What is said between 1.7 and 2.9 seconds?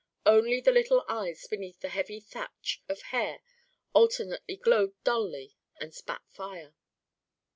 the heavy thatch